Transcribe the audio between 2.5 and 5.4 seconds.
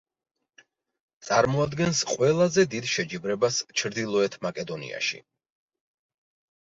დიდ შეჯიბრებას ჩრდილოეთ მაკედონიაში.